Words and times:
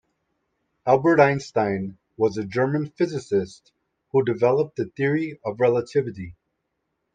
Albert 0.87 1.19
Einstein 1.19 1.99
was 2.17 2.35
a 2.35 2.43
German 2.43 2.89
physicist 2.89 3.71
who 4.11 4.25
developed 4.25 4.75
the 4.75 4.85
Theory 4.85 5.39
of 5.45 5.59
Relativity. 5.59 6.35